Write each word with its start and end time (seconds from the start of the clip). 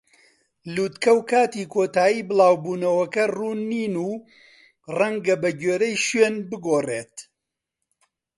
لووتکە 0.73 1.11
و 1.17 1.21
کاتی 1.29 1.63
کۆتایی 1.73 2.27
بڵاو 2.29 2.55
بوونەوەکە 2.63 3.23
ڕوون 3.35 3.59
نین 3.71 3.95
و 4.07 4.11
ڕەنگە 4.97 5.35
بەگوێرەی 5.43 5.95
شوێن 6.05 6.35
بگۆڕێت. 6.49 7.15